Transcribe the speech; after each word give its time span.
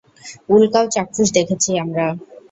উল্কাও 0.49 0.85
চাক্ষুষ 0.87 1.27
দেখেছি 1.37 1.69
আমরা। 1.83 2.05